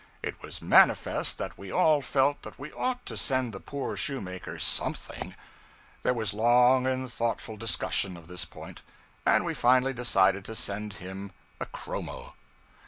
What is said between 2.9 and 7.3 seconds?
to send the poor shoemaker something. There was long and